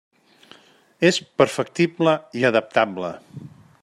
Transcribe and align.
És 1.09 1.19
perfectible 1.41 2.17
i 2.41 2.47
adaptable. 2.53 3.13